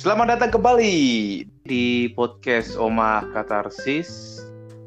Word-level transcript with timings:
Selamat 0.00 0.32
datang 0.32 0.56
kembali 0.56 0.96
di 1.68 2.08
podcast 2.16 2.72
Oma 2.80 3.20
Katarsis, 3.36 4.40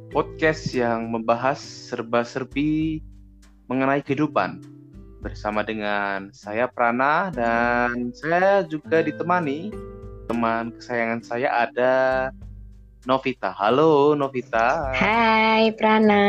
podcast 0.10 0.74
yang 0.74 1.14
membahas 1.14 1.62
serba-serbi 1.62 2.98
mengenai 3.70 4.02
kehidupan. 4.02 4.66
Bersama 5.22 5.62
dengan 5.62 6.34
saya 6.34 6.66
Prana 6.66 7.30
dan 7.30 8.10
saya 8.10 8.66
juga 8.66 9.06
ditemani 9.06 9.70
teman 10.26 10.74
kesayangan 10.82 11.22
saya 11.22 11.50
ada 11.62 11.94
Novita. 13.06 13.54
Halo 13.54 14.18
Novita. 14.18 14.98
Hai 14.98 15.78
Prana. 15.78 16.26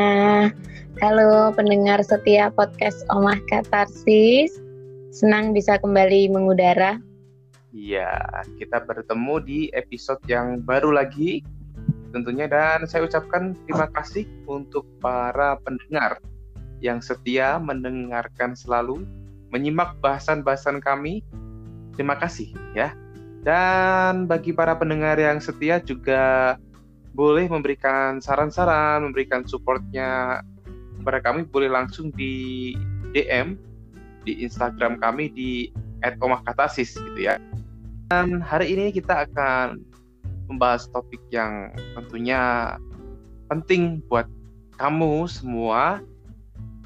Halo 1.00 1.56
pendengar 1.56 2.04
setia 2.04 2.52
podcast 2.52 3.00
Omah 3.08 3.40
Katarsis. 3.48 4.52
Senang 5.08 5.56
bisa 5.56 5.80
kembali 5.80 6.28
mengudara 6.28 7.00
Iya, 7.74 8.30
kita 8.54 8.86
bertemu 8.86 9.34
di 9.42 9.60
episode 9.74 10.22
yang 10.30 10.62
baru 10.62 10.94
lagi 10.94 11.42
tentunya 12.14 12.46
dan 12.46 12.86
saya 12.86 13.02
ucapkan 13.02 13.58
terima 13.66 13.90
kasih 13.90 14.30
untuk 14.46 14.86
para 15.02 15.58
pendengar 15.58 16.22
yang 16.78 17.02
setia 17.02 17.58
mendengarkan 17.58 18.54
selalu, 18.54 19.02
menyimak 19.50 19.98
bahasan-bahasan 19.98 20.78
kami. 20.78 21.26
Terima 21.98 22.14
kasih 22.14 22.54
ya. 22.78 22.94
Dan 23.42 24.30
bagi 24.30 24.54
para 24.54 24.78
pendengar 24.78 25.18
yang 25.18 25.42
setia 25.42 25.82
juga 25.82 26.54
boleh 27.10 27.50
memberikan 27.50 28.22
saran-saran, 28.22 29.02
memberikan 29.02 29.42
supportnya 29.50 30.46
kepada 31.02 31.18
kami 31.18 31.42
boleh 31.50 31.74
langsung 31.74 32.14
di 32.14 32.74
DM 33.10 33.58
di 34.22 34.46
Instagram 34.46 35.02
kami 35.02 35.26
di 35.34 35.74
@omahkatasis 36.22 36.94
gitu 37.02 37.18
ya. 37.18 37.34
Dan 38.12 38.44
hari 38.44 38.76
ini 38.76 38.92
kita 38.92 39.24
akan 39.28 39.80
membahas 40.52 40.84
topik 40.92 41.20
yang 41.32 41.72
tentunya 41.96 42.74
penting 43.48 44.04
buat 44.12 44.28
kamu 44.76 45.24
semua 45.30 46.04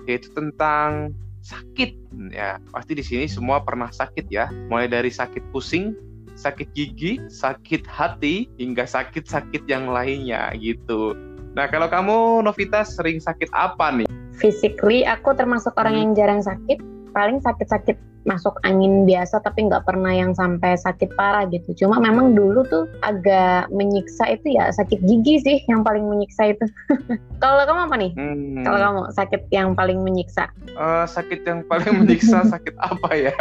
yaitu 0.06 0.30
tentang 0.32 1.12
sakit. 1.42 1.96
Ya 2.30 2.62
pasti 2.70 2.92
di 2.94 3.04
sini 3.04 3.24
semua 3.26 3.58
pernah 3.64 3.90
sakit 3.90 4.30
ya. 4.30 4.46
Mulai 4.70 4.86
dari 4.86 5.10
sakit 5.10 5.42
pusing 5.50 5.96
sakit 6.38 6.70
gigi 6.70 7.18
sakit 7.26 7.82
hati 7.82 8.46
hingga 8.62 8.86
sakit-sakit 8.86 9.66
yang 9.66 9.90
lainnya 9.90 10.54
gitu. 10.54 11.18
Nah 11.58 11.66
kalau 11.66 11.90
kamu 11.90 12.46
Novita 12.46 12.86
sering 12.86 13.18
sakit 13.18 13.50
apa 13.50 13.90
nih? 13.90 14.08
Physically 14.38 15.02
aku 15.02 15.34
termasuk 15.34 15.74
orang 15.74 15.98
hmm. 15.98 16.02
yang 16.06 16.10
jarang 16.14 16.40
sakit 16.46 16.78
paling 17.18 17.42
sakit-sakit 17.42 17.98
masuk 18.28 18.60
angin 18.62 19.08
biasa 19.08 19.40
tapi 19.40 19.66
nggak 19.66 19.88
pernah 19.88 20.12
yang 20.12 20.36
sampai 20.36 20.76
sakit 20.76 21.16
parah 21.16 21.48
gitu. 21.50 21.74
Cuma 21.74 21.96
memang 21.96 22.36
dulu 22.36 22.60
tuh 22.68 22.84
agak 23.00 23.72
menyiksa 23.72 24.28
itu 24.36 24.54
ya 24.60 24.68
sakit 24.68 25.00
gigi 25.00 25.40
sih 25.40 25.56
yang 25.66 25.80
paling 25.80 26.04
menyiksa 26.04 26.52
itu. 26.52 26.64
Kalau 27.42 27.64
kamu 27.64 27.80
apa 27.88 27.96
nih? 27.96 28.12
Hmm. 28.14 28.62
Kalau 28.62 28.78
kamu 28.78 29.00
sakit 29.16 29.42
yang 29.50 29.72
paling 29.72 29.98
menyiksa? 30.04 30.52
Uh, 30.76 31.08
sakit 31.08 31.42
yang 31.42 31.64
paling 31.66 32.04
menyiksa 32.04 32.44
sakit 32.54 32.76
apa 32.78 33.10
ya? 33.16 33.34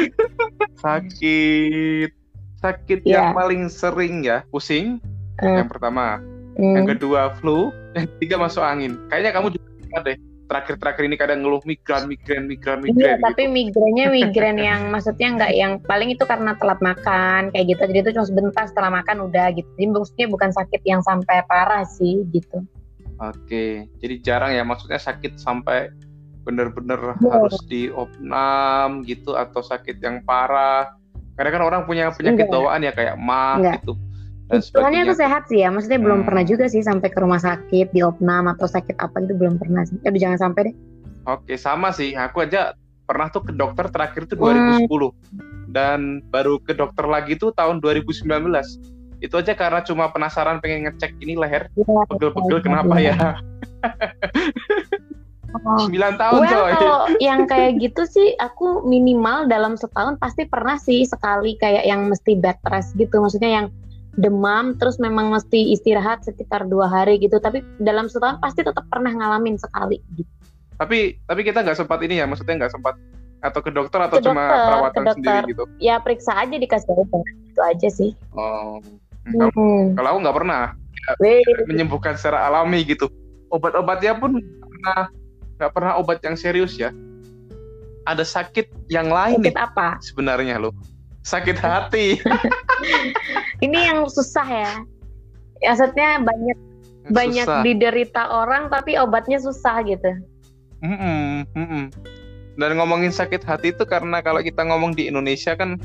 sakit 0.84 2.10
sakit 2.62 3.00
yeah. 3.06 3.30
yang 3.30 3.38
paling 3.38 3.62
sering 3.70 4.26
ya 4.26 4.42
pusing. 4.50 4.98
Uh. 5.38 5.62
Yang 5.62 5.78
pertama. 5.78 6.18
Hmm. 6.58 6.74
Yang 6.76 6.98
kedua 6.98 7.32
flu. 7.38 7.70
Yang 7.94 8.12
ketiga 8.18 8.36
masuk 8.42 8.66
angin. 8.66 8.98
Kayaknya 9.08 9.30
kamu 9.30 9.48
juga 9.54 9.98
deh 10.10 10.31
terakhir-terakhir 10.52 11.08
ini 11.08 11.16
kadang 11.16 11.40
ngeluh 11.40 11.64
migran, 11.64 12.04
migran, 12.04 12.44
migran, 12.44 12.84
migran. 12.84 13.00
Iya, 13.00 13.16
gitu. 13.16 13.24
tapi 13.24 13.42
migrannya 13.48 14.06
migran 14.12 14.56
yang 14.60 14.92
maksudnya 14.92 15.28
nggak 15.40 15.52
yang 15.56 15.72
paling 15.88 16.12
itu 16.12 16.28
karena 16.28 16.52
telat 16.60 16.76
makan 16.84 17.48
kayak 17.56 17.66
gitu. 17.72 17.82
Jadi 17.88 17.98
itu 18.04 18.10
cuma 18.20 18.26
sebentar 18.28 18.64
setelah 18.68 18.90
makan 18.92 19.32
udah 19.32 19.48
gitu. 19.56 19.68
Jadi 19.80 19.86
maksudnya 19.88 20.26
bukan 20.28 20.50
sakit 20.52 20.80
yang 20.84 21.00
sampai 21.00 21.40
parah 21.48 21.88
sih 21.88 22.20
gitu. 22.28 22.60
Oke, 23.16 23.88
jadi 23.96 24.14
jarang 24.20 24.52
ya 24.52 24.60
maksudnya 24.66 25.00
sakit 25.00 25.40
sampai 25.40 25.88
bener-bener 26.42 27.16
ya. 27.22 27.30
harus 27.32 27.56
diopnam 27.70 29.06
gitu 29.08 29.32
atau 29.32 29.64
sakit 29.64 29.96
yang 30.04 30.20
parah. 30.28 30.92
Kadang 31.32 31.52
kan 31.56 31.62
orang 31.64 31.80
punya 31.88 32.12
penyakit 32.12 32.44
Enggak. 32.44 32.52
bawaan 32.52 32.84
ya 32.84 32.92
kayak 32.92 33.16
mah 33.16 33.56
Enggak. 33.56 33.80
gitu 33.80 33.96
dan 34.52 34.60
Soalnya 34.60 35.00
aku 35.08 35.16
sehat 35.16 35.42
sih 35.48 35.64
ya, 35.64 35.72
maksudnya 35.72 35.96
hmm. 35.96 36.06
belum 36.06 36.20
pernah 36.28 36.44
juga 36.44 36.68
sih 36.68 36.84
sampai 36.84 37.08
ke 37.08 37.18
rumah 37.24 37.40
sakit, 37.40 37.88
di 37.96 38.04
opnam 38.04 38.52
atau 38.52 38.68
sakit 38.68 39.00
apa 39.00 39.24
itu 39.24 39.32
belum 39.32 39.56
pernah 39.56 39.88
sih. 39.88 39.96
Aduh 40.04 40.20
jangan 40.20 40.52
sampai 40.52 40.60
deh. 40.68 40.76
Oke, 41.24 41.56
sama 41.56 41.88
sih. 41.96 42.12
Aku 42.12 42.44
aja 42.44 42.76
pernah 43.08 43.32
tuh 43.32 43.48
ke 43.48 43.56
dokter 43.56 43.88
terakhir 43.88 44.28
tuh 44.28 44.36
2010. 44.36 44.84
Hmm. 44.84 45.12
Dan 45.72 46.20
baru 46.28 46.60
ke 46.60 46.76
dokter 46.76 47.08
lagi 47.08 47.40
tuh 47.40 47.56
tahun 47.56 47.80
2019. 47.80 48.28
Itu 49.24 49.40
aja 49.40 49.56
karena 49.56 49.80
cuma 49.80 50.12
penasaran 50.12 50.60
pengen 50.60 50.84
ngecek 50.90 51.16
ini 51.24 51.32
leher. 51.38 51.72
Iya, 51.72 52.04
Pegel-pegel 52.12 52.58
ya, 52.60 52.62
kenapa 52.62 52.94
ya? 53.00 53.16
Oh. 55.52 55.76
9 55.84 56.16
tahun 56.16 56.40
well, 56.40 56.48
coy. 56.48 56.72
Kalau 56.72 57.00
yang 57.20 57.44
kayak 57.44 57.76
gitu 57.76 58.08
sih 58.08 58.32
aku 58.40 58.88
minimal 58.88 59.44
dalam 59.52 59.76
setahun 59.76 60.16
pasti 60.16 60.48
pernah 60.48 60.80
sih 60.80 61.04
sekali 61.04 61.60
kayak 61.60 61.84
yang 61.84 62.08
mesti 62.08 62.40
bed 62.40 62.56
rest 62.72 62.96
gitu. 62.96 63.20
Maksudnya 63.20 63.50
yang 63.60 63.66
demam 64.20 64.76
terus 64.76 65.00
memang 65.00 65.32
mesti 65.32 65.72
istirahat 65.72 66.24
sekitar 66.24 66.68
dua 66.68 66.88
hari 66.88 67.16
gitu. 67.20 67.40
Tapi 67.40 67.64
dalam 67.80 68.08
setahun 68.12 68.40
pasti 68.42 68.60
tetap 68.64 68.84
pernah 68.92 69.12
ngalamin 69.12 69.56
sekali 69.56 70.00
gitu. 70.16 70.28
Tapi 70.76 71.16
tapi 71.24 71.40
kita 71.46 71.64
nggak 71.64 71.78
sempat 71.78 72.00
ini 72.04 72.20
ya 72.20 72.26
maksudnya 72.28 72.66
nggak 72.66 72.72
sempat 72.74 72.94
atau 73.42 73.60
ke 73.60 73.70
dokter 73.74 73.98
atau 73.98 74.18
ke 74.20 74.24
cuma 74.24 74.42
dokter, 74.46 74.66
perawatan 74.68 75.02
sendiri 75.16 75.46
gitu? 75.50 75.64
Ya 75.82 75.96
periksa 75.98 76.32
aja 76.36 76.54
dikasih 76.54 76.92
obat 76.94 77.24
itu 77.26 77.60
aja 77.62 77.88
sih. 77.88 78.10
Oh. 78.36 78.78
Kalau, 79.22 79.50
hmm. 79.54 79.94
kalau 79.98 80.08
aku 80.16 80.18
nggak 80.26 80.38
pernah. 80.42 80.62
Menyembuhkan 81.66 82.14
secara 82.14 82.46
alami 82.46 82.86
gitu. 82.86 83.10
Obat-obatnya 83.50 84.14
pun 84.22 84.38
pernah 84.38 85.10
nggak 85.58 85.72
pernah 85.74 85.92
obat 85.98 86.22
yang 86.22 86.38
serius 86.38 86.78
ya. 86.78 86.94
Ada 88.06 88.22
sakit 88.22 88.90
yang 88.90 89.10
lain 89.10 89.42
sakit 89.42 89.54
nih 89.54 89.62
apa? 89.62 89.88
sebenarnya 90.02 90.58
loh 90.58 90.74
sakit 91.22 91.56
hati. 91.58 92.18
ini 93.64 93.78
yang 93.78 94.06
susah 94.10 94.46
ya. 94.46 94.72
Maksudnya 95.62 96.22
banyak 96.22 96.58
susah. 96.58 97.14
banyak 97.14 97.46
diderita 97.66 98.22
orang 98.30 98.68
tapi 98.70 98.98
obatnya 98.98 99.38
susah 99.38 99.82
gitu. 99.86 100.10
Mm 100.82 100.96
-mm, 100.98 101.22
mm 101.54 101.66
-mm. 101.66 101.84
Dan 102.58 102.76
ngomongin 102.76 103.14
sakit 103.14 103.46
hati 103.46 103.72
itu 103.72 103.86
karena 103.86 104.20
kalau 104.20 104.42
kita 104.42 104.66
ngomong 104.66 104.92
di 104.92 105.08
Indonesia 105.08 105.54
kan 105.54 105.78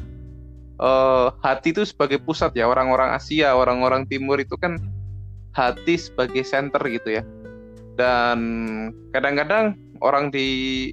uh, 0.81 1.31
hati 1.46 1.72
itu 1.72 1.86
sebagai 1.86 2.20
pusat 2.20 2.52
ya 2.58 2.66
orang-orang 2.68 3.14
Asia, 3.14 3.53
orang-orang 3.53 4.09
Timur 4.09 4.42
itu 4.42 4.58
kan 4.58 4.81
hati 5.53 5.96
sebagai 5.96 6.42
center 6.44 6.81
gitu 6.90 7.22
ya. 7.22 7.24
Dan 7.97 8.40
kadang-kadang 9.14 9.78
orang 10.02 10.30
di 10.30 10.90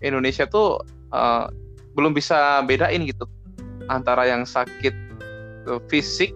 Indonesia 0.00 0.44
tuh 0.48 0.80
uh, 1.12 1.48
belum 1.96 2.14
bisa 2.14 2.62
bedain 2.64 3.02
gitu 3.04 3.26
antara 3.88 4.28
yang 4.28 4.44
sakit 4.44 4.94
uh, 5.68 5.80
fisik 5.88 6.32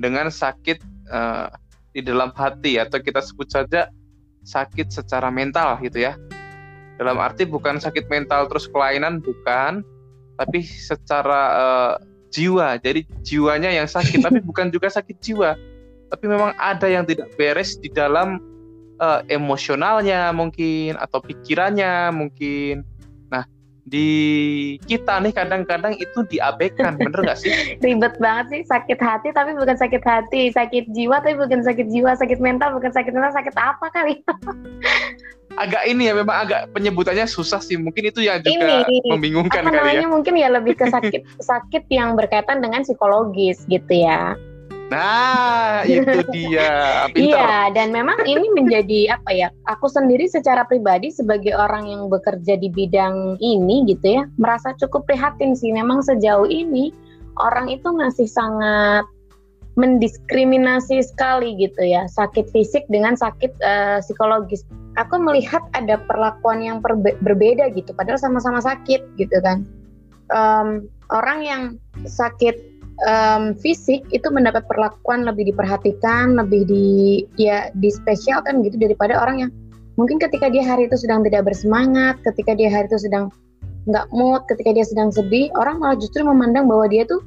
dengan 0.00 0.32
sakit 0.32 0.80
uh, 1.12 1.52
di 1.92 2.00
dalam 2.00 2.32
hati 2.32 2.80
atau 2.80 2.98
kita 2.98 3.20
sebut 3.20 3.48
saja 3.52 3.92
sakit 4.42 4.90
secara 4.90 5.30
mental 5.30 5.78
gitu 5.84 6.08
ya. 6.08 6.18
Dalam 6.98 7.18
arti 7.18 7.48
bukan 7.48 7.78
sakit 7.80 8.06
mental 8.08 8.46
terus 8.50 8.68
kelainan 8.68 9.22
bukan, 9.22 9.82
tapi 10.36 10.64
secara 10.64 11.40
uh, 11.54 11.92
jiwa. 12.32 12.80
Jadi 12.80 13.06
jiwanya 13.22 13.70
yang 13.70 13.86
sakit 13.86 14.24
tapi 14.24 14.40
bukan 14.48 14.72
juga 14.72 14.90
sakit 14.90 15.16
jiwa. 15.22 15.54
Tapi 16.12 16.24
memang 16.28 16.52
ada 16.60 16.88
yang 16.88 17.08
tidak 17.08 17.32
beres 17.40 17.80
di 17.80 17.88
dalam 17.88 18.36
uh, 19.00 19.24
emosionalnya 19.32 20.30
mungkin 20.34 21.00
atau 21.00 21.24
pikirannya 21.24 22.12
mungkin 22.12 22.84
di 23.82 24.08
kita 24.86 25.18
nih 25.18 25.34
kadang-kadang 25.34 25.98
itu 25.98 26.22
diabaikan 26.30 26.94
bener 26.94 27.18
gak 27.26 27.38
sih? 27.38 27.50
Ribet 27.84 28.14
banget 28.22 28.46
sih 28.54 28.62
sakit 28.70 28.98
hati 29.02 29.34
tapi 29.34 29.58
bukan 29.58 29.74
sakit 29.74 30.02
hati 30.06 30.54
sakit 30.54 30.94
jiwa 30.94 31.18
tapi 31.18 31.34
bukan 31.34 31.66
sakit 31.66 31.90
jiwa 31.90 32.14
sakit 32.14 32.38
mental 32.38 32.78
bukan 32.78 32.94
sakit 32.94 33.10
mental 33.10 33.34
sakit 33.34 33.54
apa 33.58 33.86
kali? 33.90 34.22
Agak 35.52 35.84
ini 35.84 36.08
ya 36.08 36.16
memang 36.16 36.48
agak 36.48 36.72
penyebutannya 36.72 37.28
susah 37.28 37.60
sih 37.60 37.76
mungkin 37.76 38.08
itu 38.08 38.24
yang 38.24 38.40
juga 38.40 38.88
ini, 38.88 39.04
membingungkan 39.04 39.68
apa 39.68 39.84
kali 39.84 40.00
ya. 40.00 40.08
mungkin 40.08 40.32
ya 40.40 40.48
lebih 40.48 40.80
ke 40.80 40.88
sakit 40.88 41.44
sakit 41.44 41.92
yang 41.92 42.16
berkaitan 42.16 42.64
dengan 42.64 42.80
psikologis 42.80 43.60
gitu 43.68 43.92
ya 43.92 44.32
Nah, 44.92 45.88
itu 45.88 46.20
dia. 46.36 47.08
Iya, 47.16 47.72
dan 47.72 47.88
memang 47.96 48.20
ini 48.28 48.52
menjadi 48.52 49.16
apa 49.16 49.30
ya? 49.32 49.48
Aku 49.72 49.88
sendiri 49.88 50.28
secara 50.28 50.68
pribadi 50.68 51.08
sebagai 51.08 51.56
orang 51.56 51.88
yang 51.88 52.12
bekerja 52.12 52.60
di 52.60 52.68
bidang 52.68 53.40
ini 53.40 53.88
gitu 53.88 54.20
ya, 54.20 54.28
merasa 54.36 54.76
cukup 54.76 55.08
prihatin 55.08 55.56
sih. 55.56 55.72
Memang 55.72 56.04
sejauh 56.04 56.44
ini 56.44 56.92
orang 57.40 57.72
itu 57.72 57.88
masih 57.88 58.28
sangat 58.28 59.08
mendiskriminasi 59.80 61.00
sekali 61.00 61.56
gitu 61.56 61.80
ya, 61.80 62.04
sakit 62.04 62.52
fisik 62.52 62.84
dengan 62.92 63.16
sakit 63.16 63.56
uh, 63.64 63.98
psikologis. 64.04 64.68
Aku 65.00 65.16
melihat 65.16 65.64
ada 65.72 65.96
perlakuan 66.04 66.60
yang 66.60 66.84
berbeda 67.24 67.72
gitu, 67.72 67.96
padahal 67.96 68.20
sama-sama 68.20 68.60
sakit 68.60 69.00
gitu 69.16 69.40
kan 69.40 69.64
um, 70.32 70.88
orang 71.12 71.38
yang 71.44 71.62
sakit 72.08 72.56
um, 73.06 73.54
fisik 73.58 74.02
itu 74.14 74.28
mendapat 74.30 74.66
perlakuan 74.70 75.26
lebih 75.26 75.50
diperhatikan, 75.52 76.38
lebih 76.38 76.66
di 76.66 76.86
ya 77.38 77.68
dispesialkan 77.78 78.62
gitu 78.66 78.78
daripada 78.78 79.18
orang 79.18 79.46
yang 79.46 79.50
mungkin 80.00 80.16
ketika 80.16 80.48
dia 80.48 80.64
hari 80.64 80.88
itu 80.88 80.96
sedang 80.96 81.26
tidak 81.26 81.46
bersemangat, 81.46 82.18
ketika 82.24 82.56
dia 82.56 82.70
hari 82.72 82.86
itu 82.88 82.98
sedang 83.02 83.28
nggak 83.90 84.06
mood, 84.14 84.46
ketika 84.46 84.70
dia 84.70 84.86
sedang 84.86 85.10
sedih, 85.10 85.50
orang 85.58 85.82
malah 85.82 85.98
justru 85.98 86.22
memandang 86.22 86.70
bahwa 86.70 86.86
dia 86.86 87.02
tuh 87.02 87.20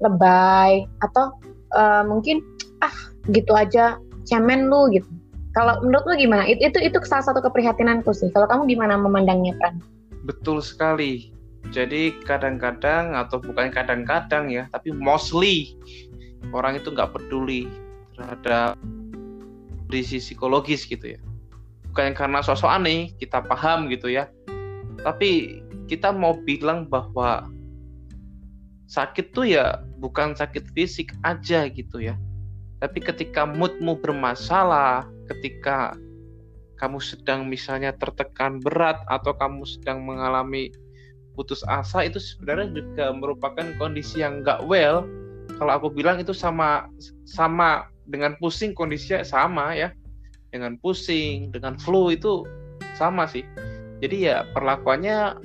lebay 0.00 0.88
atau 1.04 1.36
uh, 1.76 2.02
mungkin 2.02 2.40
ah 2.82 2.94
gitu 3.30 3.52
aja 3.54 4.00
cemen 4.26 4.66
lu 4.72 4.90
gitu. 4.90 5.06
Kalau 5.52 5.84
menurut 5.84 6.08
lu 6.08 6.14
gimana? 6.16 6.48
Itu 6.48 6.72
itu 6.72 6.78
itu 6.80 6.96
salah 7.04 7.28
satu 7.28 7.44
keprihatinanku 7.44 8.08
sih. 8.16 8.32
Kalau 8.32 8.48
kamu 8.48 8.72
gimana 8.72 8.96
memandangnya, 8.96 9.52
Pran? 9.60 9.84
Betul 10.24 10.64
sekali. 10.64 11.28
Jadi 11.70 12.18
kadang-kadang 12.26 13.14
atau 13.14 13.38
bukan 13.38 13.70
kadang-kadang 13.70 14.50
ya, 14.50 14.66
tapi 14.74 14.90
mostly 14.90 15.78
orang 16.50 16.82
itu 16.82 16.90
nggak 16.90 17.14
peduli 17.14 17.70
terhadap 18.18 18.74
kondisi 19.86 20.18
psikologis 20.18 20.82
gitu 20.88 21.16
ya. 21.16 21.20
Bukan 21.92 22.16
karena 22.18 22.42
sosok 22.42 22.68
aneh, 22.68 23.14
kita 23.22 23.44
paham 23.46 23.86
gitu 23.92 24.10
ya. 24.10 24.26
Tapi 25.06 25.62
kita 25.86 26.10
mau 26.10 26.34
bilang 26.34 26.90
bahwa 26.90 27.46
sakit 28.90 29.32
tuh 29.32 29.46
ya 29.48 29.80
bukan 30.02 30.34
sakit 30.36 30.68
fisik 30.74 31.14
aja 31.24 31.64
gitu 31.70 32.02
ya 32.02 32.18
tapi 32.82 32.98
ketika 32.98 33.46
moodmu 33.46 33.94
bermasalah, 34.02 35.06
ketika 35.30 35.94
kamu 36.82 36.98
sedang 36.98 37.46
misalnya 37.46 37.94
tertekan 37.94 38.58
berat 38.58 38.98
atau 39.06 39.30
kamu 39.38 39.62
sedang 39.62 40.02
mengalami 40.02 40.74
putus 41.32 41.64
asa 41.68 42.04
itu 42.04 42.20
sebenarnya 42.20 42.76
juga 42.76 43.04
merupakan 43.12 43.66
kondisi 43.76 44.20
yang 44.20 44.44
nggak 44.44 44.64
well. 44.68 45.04
Kalau 45.56 45.72
aku 45.78 45.88
bilang 45.92 46.18
itu 46.18 46.32
sama 46.34 46.88
sama 47.28 47.88
dengan 48.08 48.36
pusing 48.40 48.72
kondisinya 48.76 49.24
sama 49.24 49.74
ya. 49.76 49.90
Dengan 50.52 50.76
pusing, 50.80 51.48
dengan 51.48 51.80
flu 51.80 52.12
itu 52.12 52.44
sama 52.98 53.24
sih. 53.24 53.44
Jadi 54.04 54.28
ya 54.28 54.44
perlakuannya 54.52 55.40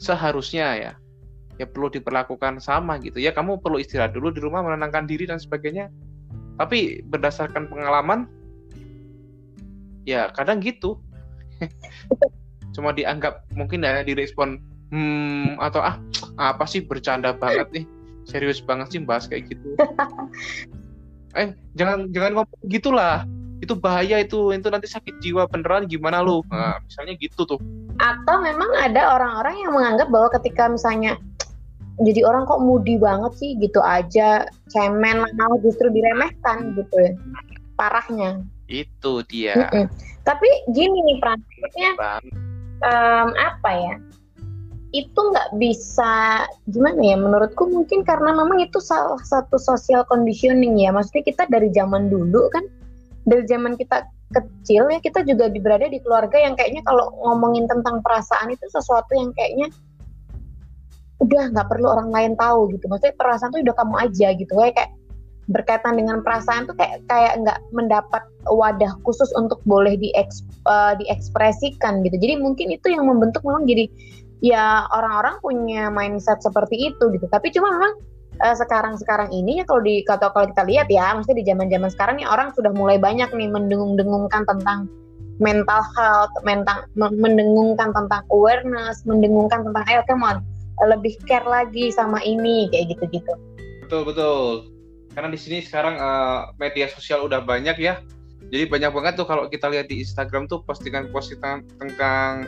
seharusnya 0.00 0.66
ya 0.80 0.92
ya 1.60 1.68
perlu 1.68 1.92
diperlakukan 1.92 2.56
sama 2.56 2.96
gitu 3.04 3.20
ya 3.20 3.36
kamu 3.36 3.60
perlu 3.60 3.76
istirahat 3.76 4.16
dulu 4.16 4.32
di 4.32 4.40
rumah 4.40 4.64
menenangkan 4.64 5.04
diri 5.04 5.28
dan 5.28 5.36
sebagainya 5.36 5.92
tapi 6.56 7.04
berdasarkan 7.04 7.68
pengalaman 7.68 8.24
ya 10.08 10.32
kadang 10.32 10.64
gitu 10.64 10.96
cuma 12.70 12.94
dianggap 12.94 13.46
mungkin 13.54 13.82
ya 13.82 14.02
direspon 14.06 14.62
hmm 14.90 15.58
atau 15.62 15.80
ah 15.82 15.96
apa 16.38 16.66
sih 16.66 16.82
bercanda 16.82 17.34
banget 17.34 17.66
nih 17.70 17.84
serius 18.26 18.62
banget 18.62 18.94
sih 18.94 19.00
bahas 19.02 19.26
kayak 19.26 19.54
gitu. 19.54 19.66
Eh 21.30 21.54
jangan 21.78 22.10
jangan 22.10 22.42
ngomong 22.42 22.66
gitulah. 22.66 23.22
Itu 23.62 23.78
bahaya 23.78 24.18
itu 24.18 24.50
itu 24.50 24.66
nanti 24.66 24.90
sakit 24.90 25.22
jiwa 25.22 25.46
beneran 25.46 25.86
gimana 25.86 26.26
lu? 26.26 26.42
Nah, 26.50 26.82
misalnya 26.82 27.14
gitu 27.22 27.46
tuh. 27.46 27.60
Atau 28.02 28.42
memang 28.42 28.66
ada 28.74 29.14
orang-orang 29.14 29.62
yang 29.62 29.70
menganggap 29.70 30.10
bahwa 30.10 30.26
ketika 30.34 30.66
misalnya 30.66 31.22
jadi 32.02 32.26
orang 32.26 32.50
kok 32.50 32.58
mudi 32.58 32.98
banget 32.98 33.30
sih? 33.38 33.54
gitu 33.62 33.78
aja 33.78 34.48
cemen 34.74 35.22
malah 35.22 35.58
justru 35.62 35.86
diremehkan 35.94 36.74
gitu 36.74 36.96
ya 36.98 37.12
parahnya. 37.78 38.42
Itu 38.66 39.22
dia. 39.30 39.54
Mm 39.54 39.70
-mm. 39.70 39.86
tapi 40.26 40.50
gini 40.74 40.98
nih 41.06 41.16
praktiknya 41.22 41.90
um, 42.84 43.28
apa 43.36 43.70
ya? 43.70 43.94
Itu 44.90 45.14
nggak 45.30 45.60
bisa 45.62 46.44
gimana 46.66 46.98
ya? 46.98 47.16
Menurutku 47.16 47.70
mungkin 47.70 48.02
karena 48.02 48.34
memang 48.34 48.58
itu 48.58 48.82
salah 48.82 49.20
satu 49.22 49.56
social 49.60 50.02
conditioning 50.08 50.80
ya. 50.80 50.90
Maksudnya 50.90 51.24
kita 51.24 51.42
dari 51.46 51.70
zaman 51.70 52.10
dulu 52.10 52.50
kan 52.50 52.64
dari 53.28 53.46
zaman 53.46 53.78
kita 53.78 54.08
kecil 54.30 54.86
ya 54.86 55.02
kita 55.02 55.26
juga 55.26 55.50
berada 55.50 55.90
di 55.90 55.98
keluarga 55.98 56.38
yang 56.38 56.54
kayaknya 56.54 56.86
kalau 56.86 57.10
ngomongin 57.18 57.66
tentang 57.66 57.98
perasaan 57.98 58.54
itu 58.54 58.62
sesuatu 58.70 59.10
yang 59.18 59.34
kayaknya 59.34 59.66
udah 61.20 61.50
nggak 61.50 61.68
perlu 61.68 61.86
orang 61.90 62.10
lain 62.10 62.32
tahu 62.34 62.72
gitu. 62.74 62.88
Maksudnya 62.88 63.14
perasaan 63.14 63.52
tuh 63.52 63.60
udah 63.62 63.76
kamu 63.76 63.94
aja 64.08 64.28
gitu. 64.34 64.52
Kayak 64.56 64.74
kayak 64.74 64.90
berkaitan 65.50 65.98
dengan 65.98 66.22
perasaan 66.22 66.70
tuh 66.70 66.78
kayak 66.78 67.02
kayak 67.10 67.42
nggak 67.42 67.58
mendapat 67.74 68.22
wadah 68.46 68.94
khusus 69.02 69.28
untuk 69.34 69.58
boleh 69.66 69.98
dieks, 69.98 70.46
uh, 70.70 70.94
diekspresikan 70.96 72.00
gitu 72.06 72.16
jadi 72.16 72.38
mungkin 72.38 72.70
itu 72.70 72.86
yang 72.94 73.10
membentuk 73.10 73.42
memang 73.42 73.66
jadi 73.66 73.90
ya 74.40 74.88
orang-orang 74.94 75.36
punya 75.44 75.92
mindset 75.92 76.40
seperti 76.40 76.94
itu 76.94 77.04
gitu 77.12 77.26
tapi 77.28 77.52
cuma 77.52 77.74
memang 77.76 77.94
uh, 78.40 78.56
sekarang-sekarang 78.56 79.28
ini 79.34 79.60
ya 79.60 79.64
kalau 79.68 79.82
di 79.84 80.06
kalau 80.06 80.32
kalau 80.32 80.46
kita 80.48 80.64
lihat 80.64 80.86
ya 80.88 81.12
maksudnya 81.12 81.44
di 81.44 81.46
zaman-zaman 81.50 81.90
sekarang 81.92 82.14
nih 82.22 82.28
orang 82.30 82.54
sudah 82.56 82.72
mulai 82.72 82.96
banyak 82.96 83.28
nih 83.34 83.48
mendengung-dengungkan 83.50 84.46
tentang 84.48 84.88
mental 85.40 85.80
health, 85.96 86.32
mental 86.44 86.84
mendengungkan 87.00 87.96
tentang 87.96 88.22
awareness, 88.28 89.00
mendengungkan 89.08 89.64
tentang 89.64 89.84
ayo 89.88 90.04
come 90.04 90.20
on 90.20 90.44
lebih 90.84 91.16
care 91.28 91.44
lagi 91.44 91.92
sama 91.92 92.20
ini 92.24 92.68
kayak 92.72 92.96
gitu-gitu. 92.96 93.32
Betul 93.84 94.02
betul. 94.08 94.69
Karena 95.10 95.28
di 95.30 95.38
sini 95.38 95.58
sekarang 95.58 95.98
uh, 95.98 96.54
media 96.62 96.86
sosial 96.86 97.26
udah 97.26 97.42
banyak 97.42 97.76
ya. 97.82 97.98
Jadi 98.50 98.66
banyak 98.66 98.90
banget 98.90 99.14
tuh 99.18 99.26
kalau 99.26 99.46
kita 99.46 99.70
lihat 99.70 99.90
di 99.90 100.02
Instagram 100.02 100.50
tuh 100.50 100.62
postingan-postingan 100.66 101.66
tentang 101.78 102.46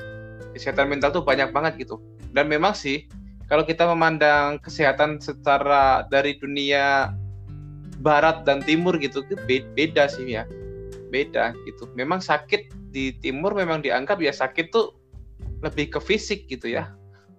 kesehatan 0.54 0.90
mental 0.90 1.10
tuh 1.14 1.24
banyak 1.26 1.50
banget 1.50 1.86
gitu. 1.86 1.98
Dan 2.32 2.48
memang 2.48 2.74
sih 2.74 3.06
kalau 3.46 3.66
kita 3.66 3.84
memandang 3.84 4.56
kesehatan 4.62 5.20
secara 5.20 6.08
dari 6.08 6.38
dunia 6.40 7.12
barat 8.02 8.42
dan 8.42 8.64
timur 8.64 8.96
gitu 8.98 9.22
beda 9.46 10.08
sih 10.08 10.26
ya. 10.38 10.46
Beda 11.12 11.52
gitu. 11.68 11.86
Memang 11.94 12.24
sakit 12.24 12.72
di 12.94 13.12
timur 13.20 13.52
memang 13.52 13.84
dianggap 13.84 14.18
ya 14.22 14.32
sakit 14.32 14.72
tuh 14.72 14.96
lebih 15.60 15.92
ke 15.92 16.00
fisik 16.00 16.48
gitu 16.48 16.72
ya. 16.72 16.90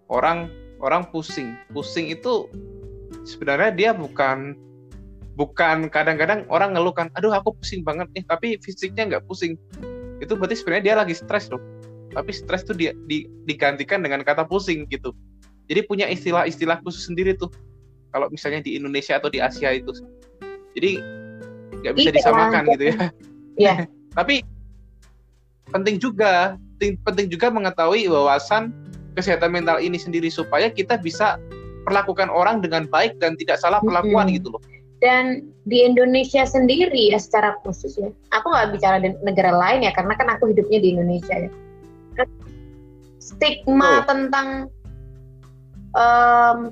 Orang 0.08 0.52
orang 0.84 1.10
pusing. 1.10 1.58
Pusing 1.74 2.12
itu 2.12 2.48
sebenarnya 3.26 3.72
dia 3.74 3.92
bukan 3.96 4.56
bukan 5.34 5.90
kadang-kadang 5.90 6.46
orang 6.50 6.78
ngeluhkan, 6.78 7.10
aduh 7.18 7.34
aku 7.34 7.58
pusing 7.58 7.82
banget 7.82 8.10
nih, 8.14 8.24
tapi 8.30 8.48
fisiknya 8.62 9.10
nggak 9.10 9.24
pusing. 9.26 9.58
Itu 10.22 10.38
berarti 10.38 10.62
sebenarnya 10.62 10.84
dia 10.84 10.96
lagi 10.98 11.16
stres 11.18 11.50
loh. 11.50 11.62
Tapi 12.14 12.30
stres 12.30 12.62
tuh 12.62 12.78
dia 12.78 12.94
di, 13.10 13.26
digantikan 13.50 14.06
dengan 14.06 14.22
kata 14.22 14.46
pusing 14.46 14.86
gitu. 14.94 15.12
Jadi 15.66 15.82
punya 15.90 16.06
istilah-istilah 16.06 16.84
khusus 16.86 17.10
sendiri 17.10 17.34
tuh. 17.34 17.50
Kalau 18.14 18.30
misalnya 18.30 18.62
di 18.62 18.78
Indonesia 18.78 19.18
atau 19.18 19.34
di 19.34 19.42
Asia 19.42 19.74
itu. 19.74 19.90
Jadi 20.78 21.02
nggak 21.82 21.94
bisa 21.98 22.10
iya, 22.10 22.16
disamakan 22.16 22.64
gitu 22.78 22.86
ya. 22.94 22.96
Iya. 23.54 23.76
tapi 24.18 24.42
penting 25.70 26.02
juga 26.02 26.58
penting 26.82 27.30
juga 27.30 27.50
mengetahui 27.54 28.10
wawasan 28.10 28.74
kesehatan 29.14 29.54
mental 29.54 29.78
ini 29.78 29.98
sendiri 29.98 30.28
supaya 30.30 30.74
kita 30.74 30.98
bisa 30.98 31.38
perlakukan 31.86 32.30
orang 32.34 32.62
dengan 32.62 32.90
baik 32.90 33.18
dan 33.22 33.38
tidak 33.38 33.62
salah 33.62 33.82
perlakuan 33.82 34.30
hmm. 34.30 34.36
gitu 34.42 34.48
loh. 34.54 34.62
Dan 35.04 35.52
di 35.68 35.84
Indonesia 35.84 36.48
sendiri 36.48 37.12
ya 37.12 37.20
secara 37.20 37.60
khusus 37.60 38.00
ya, 38.00 38.08
aku 38.32 38.48
nggak 38.48 38.72
bicara 38.72 39.04
di 39.04 39.12
negara 39.20 39.52
lain 39.52 39.84
ya 39.84 39.92
karena 39.92 40.16
kan 40.16 40.32
aku 40.32 40.56
hidupnya 40.56 40.80
di 40.80 40.96
Indonesia 40.96 41.36
ya. 41.36 41.52
Stigma 43.20 44.00
oh. 44.00 44.08
tentang 44.08 44.48
um, 45.96 46.72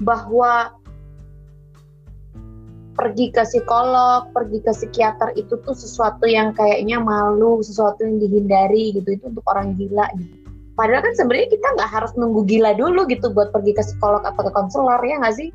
bahwa 0.00 0.72
pergi 2.96 3.28
ke 3.28 3.44
psikolog, 3.44 4.32
pergi 4.32 4.64
ke 4.64 4.72
psikiater 4.72 5.36
itu 5.36 5.60
tuh 5.60 5.76
sesuatu 5.76 6.24
yang 6.24 6.56
kayaknya 6.56 6.96
malu, 6.96 7.60
sesuatu 7.60 8.00
yang 8.08 8.16
dihindari 8.16 8.96
gitu 8.96 9.20
itu 9.20 9.24
untuk 9.28 9.44
orang 9.52 9.76
gila 9.76 10.08
gitu 10.16 10.46
Padahal 10.76 11.08
kan 11.08 11.14
sebenarnya 11.16 11.48
kita 11.56 11.66
nggak 11.72 11.88
harus 11.88 12.12
nunggu 12.20 12.44
gila 12.44 12.76
dulu 12.76 13.08
gitu 13.08 13.32
buat 13.32 13.48
pergi 13.48 13.72
ke 13.72 13.80
psikolog 13.80 14.20
atau 14.28 14.44
ke 14.44 14.52
konselor 14.52 15.00
ya 15.08 15.16
nggak 15.16 15.36
sih? 15.40 15.48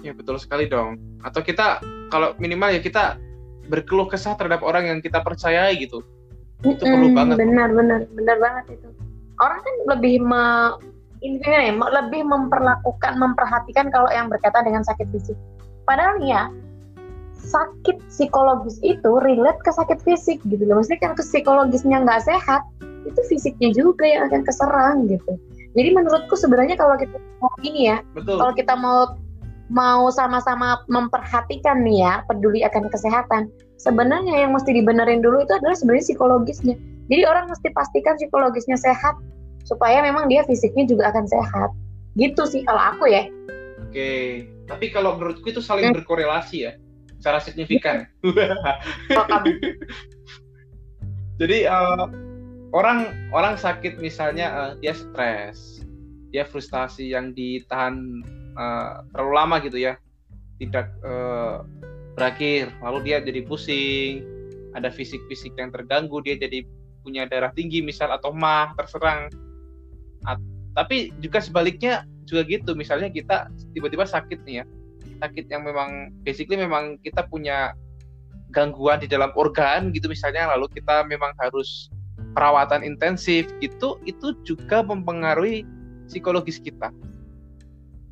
Ya 0.00 0.12
betul 0.16 0.36
sekali 0.40 0.66
dong. 0.66 0.96
Atau 1.20 1.44
kita 1.44 1.80
kalau 2.08 2.32
minimal 2.40 2.72
ya 2.72 2.80
kita 2.80 3.20
berkeluh 3.70 4.10
kesah 4.10 4.34
terhadap 4.34 4.64
orang 4.66 4.90
yang 4.90 4.98
kita 4.98 5.22
percayai 5.22 5.78
gitu. 5.78 6.02
Itu 6.64 6.82
mm-hmm, 6.82 6.92
perlu 6.92 7.08
banget. 7.14 7.36
Benar 7.40 7.68
benar 7.72 8.00
benar 8.12 8.36
banget 8.40 8.64
itu. 8.80 8.88
Orang 9.40 9.60
kan 9.64 9.74
lebih 9.96 10.20
me 10.20 10.76
ini 11.20 11.36
ya, 11.44 11.76
lebih 11.76 12.24
memperlakukan 12.24 13.20
memperhatikan 13.20 13.92
kalau 13.92 14.08
yang 14.08 14.32
berkaitan 14.32 14.64
dengan 14.64 14.80
sakit 14.84 15.04
fisik. 15.12 15.36
Padahal 15.84 16.16
ya 16.24 16.48
sakit 17.40 17.96
psikologis 18.08 18.76
itu 18.84 19.10
relate 19.24 19.60
ke 19.64 19.72
sakit 19.72 20.00
fisik 20.04 20.40
gitu 20.48 20.60
loh. 20.64 20.80
Maksudnya 20.80 21.00
kan 21.00 21.12
psikologisnya 21.16 22.04
nggak 22.04 22.24
sehat, 22.24 22.62
itu 23.08 23.20
fisiknya 23.28 23.72
juga 23.72 24.04
yang 24.04 24.28
akan 24.28 24.42
keserang 24.44 24.96
gitu. 25.08 25.32
Jadi 25.76 25.88
menurutku 25.94 26.34
sebenarnya 26.34 26.76
kalau 26.76 26.98
kita 26.98 27.16
mau 27.40 27.52
ini 27.62 27.94
ya, 27.94 27.98
Betul. 28.12 28.36
kalau 28.42 28.52
kita 28.56 28.74
mau 28.76 29.14
mau 29.70 30.10
sama-sama 30.10 30.82
memperhatikan 30.90 31.86
nih 31.86 32.02
ya, 32.02 32.14
peduli 32.26 32.66
akan 32.66 32.90
kesehatan, 32.90 33.48
sebenarnya 33.78 34.44
yang 34.46 34.52
mesti 34.52 34.74
dibenerin 34.74 35.22
dulu 35.22 35.46
itu 35.46 35.54
adalah 35.54 35.78
sebenarnya 35.78 36.10
psikologisnya. 36.10 36.74
Jadi 37.10 37.22
orang 37.26 37.46
mesti 37.50 37.70
pastikan 37.74 38.18
psikologisnya 38.18 38.78
sehat 38.78 39.14
supaya 39.70 40.02
memang 40.02 40.26
dia 40.26 40.42
fisiknya 40.42 40.84
juga 40.90 41.14
akan 41.14 41.26
sehat. 41.30 41.70
gitu 42.18 42.42
sih 42.42 42.66
kalau 42.66 42.82
aku 42.90 43.06
ya 43.06 43.22
oke 43.86 44.10
tapi 44.66 44.86
kalau 44.90 45.14
menurutku 45.14 45.46
itu 45.46 45.62
saling 45.62 45.94
hmm. 45.94 46.02
berkorelasi 46.02 46.66
ya 46.66 46.72
secara 47.22 47.38
signifikan 47.38 48.02
oh, 48.26 49.26
jadi 51.38 51.70
uh, 51.70 52.10
orang 52.74 53.14
orang 53.30 53.54
sakit 53.54 54.02
misalnya 54.02 54.50
uh, 54.50 54.72
dia 54.82 54.90
stres 54.90 55.86
dia 56.34 56.42
frustasi 56.42 57.14
yang 57.14 57.30
ditahan 57.30 58.26
uh, 58.60 59.00
terlalu 59.16 59.32
lama 59.32 59.56
gitu 59.64 59.78
ya. 59.80 59.96
Tidak 60.60 60.86
uh, 61.00 61.64
berakhir. 62.14 62.68
Lalu 62.84 62.98
dia 63.08 63.24
jadi 63.24 63.40
pusing. 63.48 64.20
Ada 64.76 64.92
fisik-fisik 64.92 65.56
yang 65.56 65.72
terganggu. 65.72 66.20
Dia 66.20 66.36
jadi 66.36 66.68
punya 67.00 67.24
darah 67.24 67.50
tinggi 67.56 67.80
misal 67.80 68.12
atau 68.12 68.30
mah 68.30 68.76
terserang. 68.76 69.32
At 70.28 70.36
tapi 70.76 71.10
juga 71.18 71.40
sebaliknya 71.40 72.04
juga 72.28 72.46
gitu. 72.46 72.76
Misalnya 72.76 73.10
kita 73.10 73.48
tiba-tiba 73.72 74.04
sakit 74.06 74.44
nih 74.46 74.62
ya. 74.62 74.64
Sakit 75.24 75.48
yang 75.48 75.66
memang 75.66 76.14
basically 76.22 76.60
memang 76.60 77.00
kita 77.02 77.26
punya 77.26 77.74
gangguan 78.54 79.00
di 79.00 79.08
dalam 79.10 79.32
organ 79.34 79.90
gitu 79.90 80.06
misalnya. 80.06 80.52
Lalu 80.54 80.70
kita 80.78 81.08
memang 81.08 81.34
harus 81.40 81.90
perawatan 82.36 82.86
intensif 82.86 83.50
itu 83.58 83.98
itu 84.06 84.36
juga 84.46 84.84
mempengaruhi 84.86 85.66
psikologis 86.06 86.62
kita. 86.62 86.94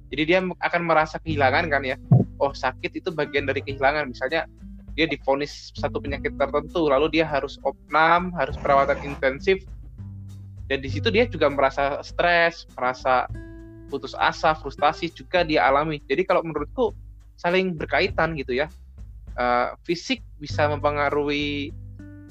Jadi 0.08 0.22
dia 0.24 0.38
akan 0.40 0.82
merasa 0.88 1.20
kehilangan 1.20 1.68
kan 1.68 1.82
ya. 1.84 1.96
Oh 2.40 2.54
sakit 2.54 2.96
itu 2.96 3.12
bagian 3.12 3.44
dari 3.44 3.60
kehilangan. 3.60 4.08
Misalnya 4.08 4.48
dia 4.98 5.06
difonis 5.06 5.70
satu 5.78 6.02
penyakit 6.02 6.34
tertentu, 6.34 6.90
lalu 6.90 7.20
dia 7.20 7.26
harus 7.28 7.60
opnam, 7.62 8.34
harus 8.34 8.58
perawatan 8.58 8.98
intensif. 9.04 9.62
Dan 10.68 10.84
di 10.84 10.90
situ 10.90 11.08
dia 11.08 11.24
juga 11.24 11.48
merasa 11.48 12.02
stres, 12.04 12.68
merasa 12.76 13.30
putus 13.88 14.12
asa, 14.18 14.52
frustasi 14.52 15.08
juga 15.12 15.44
dia 15.44 15.64
alami. 15.64 16.00
Jadi 16.04 16.28
kalau 16.28 16.44
menurutku 16.44 16.92
saling 17.38 17.78
berkaitan 17.78 18.36
gitu 18.36 18.58
ya. 18.58 18.68
Uh, 19.38 19.78
fisik 19.86 20.18
bisa 20.42 20.66
mempengaruhi 20.66 21.70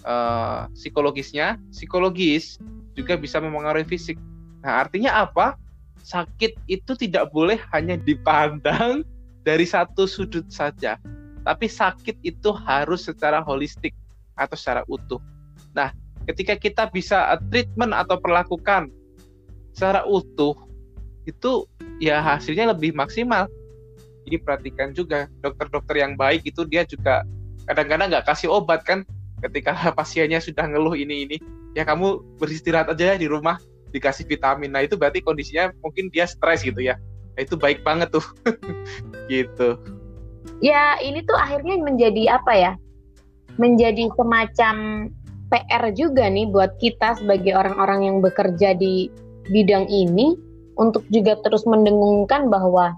uh, 0.04 0.68
psikologisnya, 0.76 1.56
psikologis 1.72 2.60
juga 3.00 3.16
bisa 3.16 3.40
mempengaruhi 3.40 3.88
fisik. 3.88 4.20
Nah, 4.60 4.84
artinya 4.84 5.24
apa? 5.24 5.56
Sakit 6.04 6.56
itu 6.70 6.92
tidak 6.96 7.30
boleh 7.32 7.60
hanya 7.76 8.00
dipandang 8.00 9.04
dari 9.44 9.64
satu 9.64 10.08
sudut 10.08 10.48
saja, 10.52 11.00
tapi 11.44 11.72
sakit 11.72 12.20
itu 12.24 12.52
harus 12.52 13.08
secara 13.08 13.40
holistik 13.44 13.96
atau 14.36 14.56
secara 14.60 14.84
utuh. 14.92 15.20
Nah, 15.72 15.92
ketika 16.28 16.60
kita 16.60 16.84
bisa 16.92 17.36
treatment 17.48 17.96
atau 17.96 18.20
perlakukan 18.20 18.92
secara 19.72 20.04
utuh, 20.04 20.56
itu 21.24 21.68
ya 22.04 22.20
hasilnya 22.20 22.72
lebih 22.76 22.96
maksimal. 22.96 23.48
Jadi 24.28 24.38
perhatikan 24.44 24.92
juga 24.92 25.32
dokter-dokter 25.40 26.04
yang 26.04 26.20
baik 26.20 26.44
itu 26.44 26.68
dia 26.68 26.84
juga 26.84 27.24
kadang-kadang 27.64 28.12
nggak 28.12 28.28
kasih 28.28 28.52
obat 28.52 28.84
kan, 28.84 29.08
ketika 29.44 29.72
pasiennya 29.98 30.42
sudah 30.42 30.68
ngeluh 30.68 30.98
ini 30.98 31.28
ini 31.30 31.38
ya 31.78 31.86
kamu 31.86 32.26
beristirahat 32.42 32.90
aja 32.90 33.14
ya 33.14 33.16
di 33.22 33.30
rumah 33.30 33.62
dikasih 33.92 34.28
vitamin. 34.28 34.72
Nah 34.74 34.84
itu 34.84 35.00
berarti 35.00 35.24
kondisinya 35.24 35.72
mungkin 35.82 36.12
dia 36.12 36.28
stres 36.28 36.64
gitu 36.64 36.80
ya. 36.80 37.00
Nah, 37.38 37.46
itu 37.46 37.54
baik 37.54 37.86
banget 37.86 38.10
tuh. 38.10 38.26
Gitu. 39.32 39.78
Ya 40.64 40.98
ini 41.04 41.22
tuh 41.22 41.38
akhirnya 41.38 41.78
menjadi 41.78 42.42
apa 42.42 42.54
ya? 42.58 42.72
Menjadi 43.62 44.10
semacam 44.18 44.76
PR 45.54 45.84
juga 45.94 46.26
nih 46.28 46.50
buat 46.50 46.76
kita 46.82 47.22
sebagai 47.22 47.54
orang-orang 47.54 48.10
yang 48.10 48.18
bekerja 48.20 48.74
di 48.74 49.08
bidang 49.54 49.86
ini 49.88 50.36
untuk 50.76 51.06
juga 51.14 51.40
terus 51.46 51.64
mendengungkan 51.64 52.52
bahwa 52.52 52.98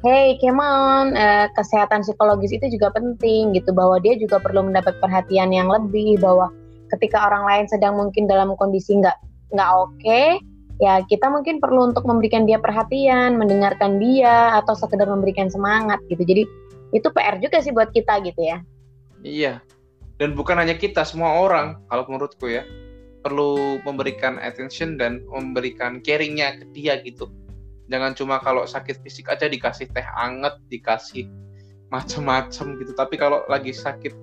hey 0.00 0.38
Keman, 0.40 1.12
eh, 1.12 1.46
kesehatan 1.58 2.06
psikologis 2.06 2.54
itu 2.54 2.78
juga 2.78 2.94
penting 2.94 3.52
gitu. 3.58 3.74
Bahwa 3.74 3.98
dia 3.98 4.14
juga 4.16 4.38
perlu 4.38 4.70
mendapat 4.70 4.96
perhatian 5.02 5.50
yang 5.50 5.66
lebih 5.66 6.22
bahwa 6.22 6.48
ketika 6.94 7.26
orang 7.26 7.42
lain 7.46 7.66
sedang 7.66 7.98
mungkin 7.98 8.30
dalam 8.30 8.54
kondisi 8.54 8.98
nggak 8.98 9.18
nggak 9.50 9.70
oke 9.76 9.94
okay, 9.98 10.38
ya 10.78 11.02
kita 11.06 11.26
mungkin 11.28 11.58
perlu 11.58 11.92
untuk 11.92 12.06
memberikan 12.06 12.46
dia 12.48 12.56
perhatian, 12.58 13.36
mendengarkan 13.36 13.98
dia 13.98 14.56
atau 14.58 14.74
sekedar 14.74 15.06
memberikan 15.06 15.50
semangat 15.50 16.00
gitu. 16.08 16.22
Jadi 16.22 16.42
itu 16.90 17.08
PR 17.14 17.38
juga 17.38 17.62
sih 17.62 17.70
buat 17.70 17.94
kita 17.94 18.18
gitu 18.26 18.40
ya. 18.40 18.58
Iya. 19.22 19.54
Dan 20.20 20.36
bukan 20.36 20.60
hanya 20.60 20.76
kita, 20.76 21.00
semua 21.04 21.40
orang 21.40 21.80
kalau 21.88 22.04
menurutku 22.04 22.44
ya 22.50 22.60
perlu 23.20 23.80
memberikan 23.84 24.40
attention 24.40 24.96
dan 24.96 25.24
memberikan 25.28 26.00
caringnya 26.00 26.56
ke 26.60 26.64
dia 26.72 27.00
gitu 27.04 27.28
jangan 27.90 28.14
cuma 28.14 28.38
kalau 28.40 28.64
sakit 28.64 29.02
fisik 29.02 29.28
aja 29.28 29.50
dikasih 29.50 29.90
teh 29.90 30.06
anget 30.16 30.56
dikasih 30.72 31.26
macem-macem 31.90 32.78
gitu 32.80 32.94
tapi 32.94 33.18
kalau 33.18 33.42
lagi 33.50 33.74
sakit 33.74 34.14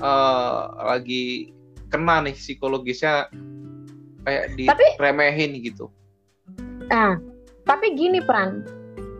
uh, 0.00 0.72
lagi 0.96 1.52
kena 1.92 2.24
nih 2.24 2.34
psikologisnya 2.34 3.28
kayak 4.28 4.44
diremehin 4.54 5.56
gitu. 5.64 5.88
Ah 6.92 7.16
tapi 7.68 7.92
gini 7.96 8.24
peran 8.24 8.64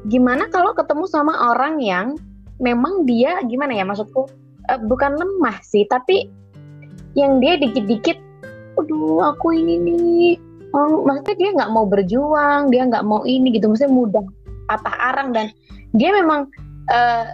gimana 0.08 0.48
kalau 0.48 0.72
ketemu 0.72 1.04
sama 1.04 1.52
orang 1.52 1.80
yang 1.84 2.16
memang 2.60 3.04
dia 3.04 3.40
gimana 3.44 3.76
ya 3.76 3.84
maksudku? 3.84 4.28
Uh, 4.68 4.80
bukan 4.84 5.16
lemah 5.16 5.56
sih 5.64 5.88
tapi 5.88 6.28
yang 7.16 7.40
dia 7.40 7.56
dikit-dikit 7.56 8.20
aduh 8.78 9.34
aku 9.34 9.56
ini 9.56 9.74
nih. 9.80 10.32
Oh, 10.76 11.00
maksudnya 11.00 11.36
dia 11.40 11.50
nggak 11.56 11.72
mau 11.72 11.88
berjuang 11.88 12.68
dia 12.68 12.84
nggak 12.84 13.04
mau 13.04 13.24
ini 13.24 13.56
gitu. 13.56 13.72
Maksudnya 13.72 13.92
mudah 13.92 14.24
patah 14.68 14.96
arang 15.12 15.32
dan 15.32 15.48
dia 15.96 16.12
memang 16.12 16.44
uh, 16.92 17.32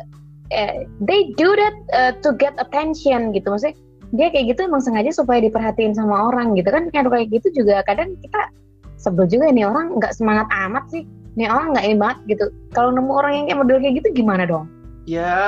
uh, 0.55 0.75
they 1.03 1.35
do 1.35 1.51
that 1.59 1.77
uh, 1.91 2.13
to 2.23 2.31
get 2.39 2.55
attention 2.63 3.35
gitu. 3.35 3.51
Maksudnya 3.51 3.75
dia 4.15 4.31
kayak 4.31 4.55
gitu 4.55 4.71
emang 4.71 4.79
sengaja 4.79 5.11
supaya 5.11 5.43
diperhatiin 5.43 5.99
sama 5.99 6.31
orang 6.31 6.55
gitu 6.55 6.71
kan. 6.71 6.87
Kayak 6.95 7.35
gitu 7.35 7.63
juga 7.63 7.83
kadang 7.83 8.15
kita 8.23 8.51
sebel 8.95 9.27
juga 9.27 9.51
nih 9.51 9.67
orang 9.67 9.99
nggak 9.99 10.15
semangat 10.15 10.47
amat 10.71 10.85
sih. 10.95 11.03
Nih 11.35 11.51
orang 11.51 11.75
nggak 11.75 11.87
banget 11.99 12.19
gitu. 12.31 12.45
Kalau 12.71 12.95
nemu 12.95 13.11
orang 13.11 13.33
yang 13.35 13.45
kayak 13.51 13.59
model 13.67 13.79
kayak 13.83 13.95
gitu 13.99 14.09
gimana 14.15 14.47
dong? 14.47 14.71
Ya 15.05 15.43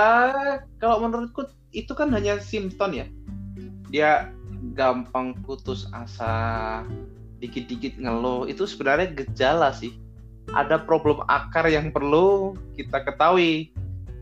kalau 0.83 0.99
menurutku 1.01 1.47
itu 1.71 1.93
kan 1.95 2.11
hanya 2.11 2.43
simptom 2.43 2.91
ya. 2.91 3.07
Dia 3.95 4.35
gampang 4.75 5.39
putus 5.47 5.87
asa 5.95 6.83
dikit-dikit 7.39 8.03
ngeluh. 8.03 8.51
Itu 8.51 8.67
sebenarnya 8.67 9.15
gejala 9.15 9.71
sih. 9.71 9.95
Ada 10.51 10.83
problem 10.83 11.23
akar 11.31 11.71
yang 11.71 11.95
perlu 11.95 12.59
kita 12.75 13.03
ketahui 13.07 13.71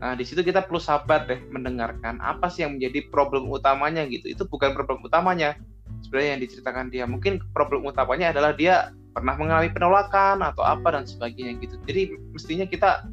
nah 0.05 0.13
di 0.13 0.21
situ 0.21 0.45
kita 0.45 0.69
perlu 0.69 0.77
sabar 0.77 1.25
deh 1.25 1.41
mendengarkan 1.49 2.21
apa 2.21 2.45
sih 2.45 2.61
yang 2.61 2.77
menjadi 2.77 3.09
problem 3.09 3.49
utamanya 3.49 4.05
gitu. 4.05 4.29
Itu 4.29 4.45
bukan 4.45 4.77
problem 4.77 5.01
utamanya 5.01 5.57
sebenarnya 6.05 6.37
yang 6.37 6.41
diceritakan 6.45 6.85
dia. 6.93 7.09
Mungkin 7.09 7.41
problem 7.57 7.89
utamanya 7.89 8.29
adalah 8.29 8.53
dia 8.53 8.93
pernah 9.17 9.33
mengalami 9.33 9.73
penolakan 9.73 10.45
atau 10.45 10.61
apa 10.61 10.93
dan 10.93 11.09
sebagainya 11.09 11.57
gitu. 11.57 11.81
Jadi 11.89 12.13
mestinya 12.37 12.69
kita 12.69 13.09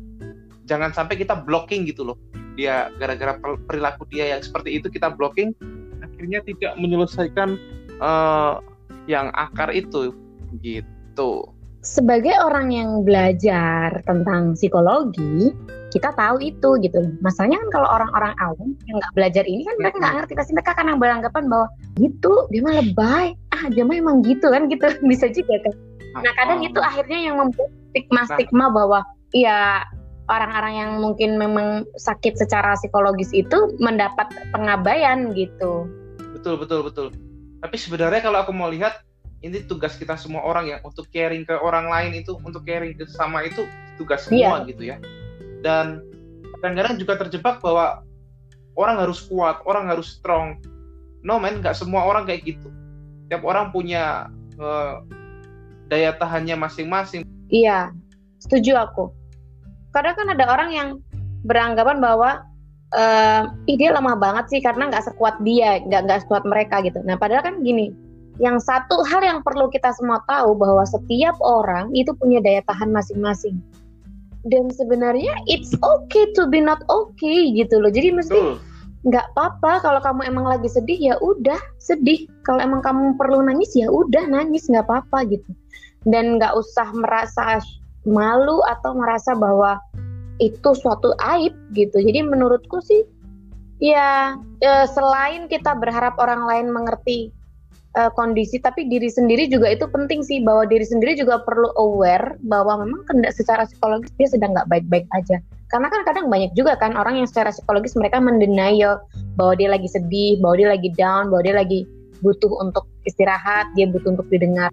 jangan 0.69 0.93
sampai 0.93 1.17
kita 1.17 1.33
blocking 1.33 1.89
gitu 1.89 2.05
loh. 2.05 2.21
Dia 2.61 2.93
gara-gara 3.01 3.41
perilaku 3.41 4.05
dia 4.13 4.37
yang 4.37 4.45
seperti 4.45 4.77
itu 4.77 4.93
kita 4.93 5.09
blocking 5.09 5.57
akhirnya 6.05 6.45
tidak 6.45 6.77
menyelesaikan 6.77 7.57
uh, 8.05 8.61
yang 9.09 9.33
akar 9.33 9.73
itu 9.73 10.13
gitu. 10.61 11.49
Sebagai 11.83 12.31
orang 12.39 12.71
yang 12.71 13.03
belajar 13.03 14.07
tentang 14.07 14.55
psikologi, 14.55 15.51
kita 15.91 16.15
tahu 16.15 16.39
itu 16.39 16.79
gitu. 16.79 17.03
Masalahnya 17.19 17.59
kan 17.67 17.71
kalau 17.75 17.89
orang-orang 17.91 18.33
awam 18.39 18.79
yang 18.87 19.03
nggak 19.03 19.15
belajar 19.19 19.45
ini 19.45 19.67
kan 19.67 19.75
mereka 19.83 19.97
nggak 19.99 20.15
ngerti 20.23 20.33
pasti 20.39 20.53
mereka 20.55 20.73
kan 20.79 20.87
yang 20.87 21.03
beranggapan 21.03 21.45
bahwa 21.51 21.67
gitu 21.99 22.47
dia 22.55 22.62
mah 22.62 22.75
lebay, 22.79 23.27
ah 23.51 23.65
dia 23.75 23.83
mah 23.83 23.99
emang 23.99 24.23
gitu 24.23 24.47
kan 24.47 24.71
gitu 24.71 24.87
bisa 25.11 25.27
juga 25.35 25.59
kan. 25.59 25.75
Nah 26.23 26.33
kadang 26.39 26.62
oh. 26.62 26.69
itu 26.71 26.79
akhirnya 26.79 27.19
yang 27.19 27.37
membuat 27.43 27.71
stigma-stigma 27.91 28.71
bahwa 28.71 29.03
ya 29.35 29.83
orang-orang 30.31 30.75
yang 30.79 30.91
mungkin 31.03 31.35
memang 31.35 31.83
sakit 31.99 32.39
secara 32.39 32.79
psikologis 32.79 33.35
itu 33.35 33.75
mendapat 33.83 34.31
pengabaian 34.55 35.35
gitu. 35.35 35.91
Betul 36.31 36.62
betul 36.62 36.87
betul 36.87 37.11
tapi 37.62 37.79
sebenarnya 37.79 38.21
kalau 38.27 38.43
aku 38.43 38.51
mau 38.51 38.67
lihat 38.67 39.07
ini 39.43 39.67
tugas 39.67 39.99
kita 39.99 40.15
semua 40.15 40.47
orang 40.47 40.71
ya 40.71 40.79
untuk 40.87 41.11
caring 41.11 41.43
ke 41.43 41.55
orang 41.59 41.91
lain 41.91 42.23
itu 42.23 42.39
untuk 42.47 42.63
caring 42.63 42.95
ke 42.95 43.05
sama 43.11 43.43
itu 43.43 43.67
tugas 43.99 44.27
semua 44.27 44.63
yeah. 44.63 44.69
gitu 44.71 44.83
ya. 44.87 44.97
Dan 45.67 46.03
kadang-kadang 46.63 46.97
juga 47.03 47.19
terjebak 47.27 47.59
bahwa 47.59 48.07
orang 48.79 48.97
harus 49.03 49.27
kuat 49.27 49.59
orang 49.67 49.91
harus 49.91 50.15
strong. 50.15 50.63
No 51.27 51.43
man 51.43 51.59
nggak 51.59 51.75
semua 51.75 52.07
orang 52.07 52.27
kayak 52.27 52.47
gitu. 52.55 52.71
Tiap 53.27 53.43
orang 53.43 53.75
punya 53.75 54.31
uh, 54.63 55.03
daya 55.91 56.15
tahannya 56.15 56.55
masing-masing. 56.55 57.27
Iya 57.51 57.91
setuju 58.39 58.79
aku. 58.79 59.11
Kadang 59.91 60.15
kan 60.17 60.29
ada 60.33 60.45
orang 60.49 60.71
yang 60.71 60.89
beranggapan 61.43 61.99
bahwa 61.99 62.47
uh, 62.95 63.43
ih 63.67 63.77
dia 63.77 63.91
lemah 63.91 64.17
banget 64.17 64.45
sih 64.55 64.61
karena 64.63 64.89
nggak 64.89 65.05
sekuat 65.11 65.43
dia, 65.43 65.83
nggak 65.83 66.03
nggak 66.07 66.21
sekuat 66.27 66.47
mereka 66.47 66.81
gitu. 66.83 67.03
Nah 67.03 67.19
padahal 67.19 67.43
kan 67.43 67.61
gini, 67.61 67.91
yang 68.41 68.57
satu 68.57 69.05
hal 69.05 69.21
yang 69.21 69.41
perlu 69.45 69.69
kita 69.69 69.93
semua 69.93 70.25
tahu 70.25 70.57
bahwa 70.57 70.87
setiap 70.89 71.37
orang 71.45 71.93
itu 71.93 72.17
punya 72.17 72.41
daya 72.41 72.65
tahan 72.65 72.89
masing-masing. 72.89 73.61
Dan 74.43 74.73
sebenarnya 74.73 75.37
it's 75.47 75.77
okay 75.85 76.27
to 76.35 76.49
be 76.49 76.59
not 76.59 76.83
okay 76.89 77.53
gitu 77.53 77.79
loh. 77.79 77.93
Jadi 77.93 78.11
mesti 78.11 78.41
nggak 79.03 79.35
apa-apa 79.35 79.83
kalau 79.83 80.01
kamu 80.03 80.31
emang 80.31 80.47
lagi 80.47 80.67
sedih 80.71 80.99
ya 80.99 81.15
udah 81.21 81.59
sedih. 81.79 82.27
Kalau 82.43 82.59
emang 82.59 82.83
kamu 82.83 83.15
perlu 83.21 83.45
nangis 83.45 83.77
ya 83.77 83.87
udah 83.93 84.25
nangis 84.27 84.67
nggak 84.67 84.89
apa-apa 84.89 85.29
gitu. 85.31 85.51
Dan 86.09 86.41
nggak 86.41 86.57
usah 86.59 86.91
merasa 86.97 87.62
malu 88.03 88.59
atau 88.67 88.99
merasa 88.99 89.37
bahwa 89.39 89.79
itu 90.43 90.75
suatu 90.75 91.15
aib 91.37 91.55
gitu. 91.77 92.03
Jadi 92.03 92.27
menurutku 92.27 92.83
sih 92.83 93.07
ya, 93.79 94.35
ya 94.59 94.91
selain 94.91 95.47
kita 95.47 95.79
berharap 95.79 96.19
orang 96.19 96.43
lain 96.49 96.67
mengerti 96.75 97.31
uh, 97.97 98.11
kondisi 98.13 98.59
tapi 98.59 98.89
diri 98.89 99.09
sendiri 99.09 99.49
juga 99.49 99.73
itu 99.73 99.85
penting 99.89 100.25
sih 100.25 100.41
bahwa 100.41 100.65
diri 100.69 100.85
sendiri 100.85 101.17
juga 101.17 101.41
perlu 101.45 101.69
aware 101.77 102.41
bahwa 102.47 102.85
memang 102.85 103.05
secara 103.33 103.69
psikologis 103.69 104.13
dia 104.17 104.29
sedang 104.29 104.57
nggak 104.57 104.69
baik-baik 104.69 105.07
aja. 105.13 105.41
Karena 105.73 105.89
kan 105.89 106.05
kadang 106.05 106.29
banyak 106.29 106.53
juga 106.53 106.77
kan 106.77 106.93
orang 106.97 107.25
yang 107.25 107.29
secara 107.29 107.49
psikologis 107.49 107.97
mereka 107.97 108.21
mendenial 108.21 109.01
bahwa 109.41 109.57
dia 109.57 109.73
lagi 109.73 109.89
sedih 109.89 110.37
bahwa 110.41 110.61
dia 110.61 110.69
lagi 110.69 110.89
down 110.93 111.33
bahwa 111.33 111.43
dia 111.45 111.57
lagi 111.57 111.89
butuh 112.21 112.53
untuk 112.61 112.85
istirahat 113.09 113.69
dia 113.77 113.89
butuh 113.89 114.17
untuk 114.17 114.29
didengar. 114.29 114.69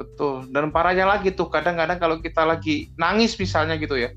Betul. 0.00 0.48
Dan 0.48 0.72
parahnya 0.72 1.04
lagi 1.04 1.28
tuh 1.36 1.52
kadang-kadang 1.52 2.00
kalau 2.00 2.16
kita 2.24 2.40
lagi 2.44 2.88
nangis 2.96 3.36
misalnya 3.36 3.76
gitu 3.76 4.00
ya 4.00 4.12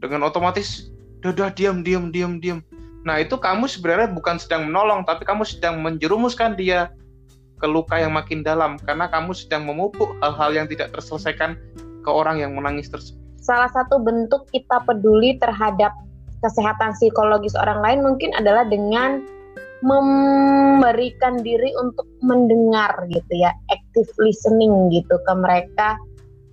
dengan 0.00 0.24
otomatis 0.24 0.88
dadah 1.20 1.52
diam 1.52 1.84
diam 1.84 2.08
diam 2.08 2.40
diam. 2.40 2.64
Nah 3.04 3.20
itu 3.20 3.36
kamu 3.36 3.68
sebenarnya 3.68 4.08
bukan 4.16 4.40
sedang 4.40 4.72
menolong 4.72 5.04
tapi 5.04 5.28
kamu 5.28 5.44
sedang 5.44 5.84
menjerumuskan 5.84 6.56
dia 6.56 6.88
ke 7.58 7.66
luka 7.66 7.98
yang 7.98 8.14
makin 8.14 8.46
dalam 8.46 8.78
karena 8.86 9.10
kamu 9.10 9.34
sedang 9.34 9.66
memupuk 9.66 10.14
hal-hal 10.22 10.54
yang 10.54 10.66
tidak 10.70 10.94
terselesaikan 10.94 11.58
ke 12.06 12.10
orang 12.10 12.38
yang 12.38 12.54
menangis 12.54 12.88
tersebut. 12.88 13.18
Salah 13.42 13.68
satu 13.74 13.98
bentuk 13.98 14.46
kita 14.54 14.82
peduli 14.86 15.36
terhadap 15.42 15.92
kesehatan 16.40 16.94
psikologis 16.94 17.58
orang 17.58 17.82
lain 17.82 17.98
mungkin 18.06 18.30
adalah 18.38 18.62
dengan 18.66 19.26
memberikan 19.78 21.38
diri 21.42 21.70
untuk 21.78 22.06
mendengar 22.22 22.90
gitu 23.10 23.32
ya, 23.34 23.54
active 23.70 24.10
listening 24.18 24.90
gitu 24.90 25.18
ke 25.22 25.32
mereka, 25.38 25.94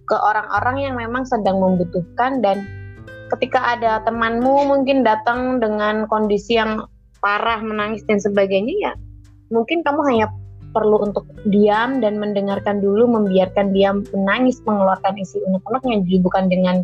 ke 0.05 0.13
orang-orang 0.13 0.89
yang 0.89 0.95
memang 0.97 1.25
sedang 1.25 1.57
membutuhkan 1.57 2.41
dan 2.45 2.65
ketika 3.33 3.77
ada 3.77 4.05
temanmu 4.05 4.69
mungkin 4.69 5.01
datang 5.01 5.57
dengan 5.57 6.05
kondisi 6.05 6.61
yang 6.61 6.85
parah 7.25 7.57
menangis 7.57 8.05
dan 8.05 8.21
sebagainya 8.21 8.75
ya 8.77 8.93
mungkin 9.49 9.81
kamu 9.81 10.01
hanya 10.05 10.27
perlu 10.75 10.99
untuk 10.99 11.23
diam 11.47 12.03
dan 12.03 12.19
mendengarkan 12.19 12.83
dulu, 12.83 13.07
membiarkan 13.07 13.71
dia 13.71 13.95
menangis, 14.11 14.59
mengeluarkan 14.67 15.15
isi 15.15 15.39
unek-uneknya, 15.47 16.03
bukan 16.19 16.51
dengan 16.51 16.83